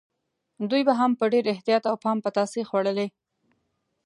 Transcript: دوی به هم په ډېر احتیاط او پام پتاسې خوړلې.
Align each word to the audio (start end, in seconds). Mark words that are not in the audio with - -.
دوی 0.69 0.81
به 0.87 0.93
هم 0.99 1.11
په 1.19 1.25
ډېر 1.33 1.45
احتیاط 1.53 1.83
او 1.91 1.95
پام 2.03 2.17
پتاسې 2.25 2.61
خوړلې. 2.69 3.07